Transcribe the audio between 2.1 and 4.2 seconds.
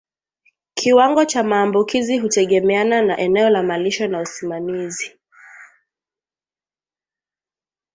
hutegemeana na eneo la malisho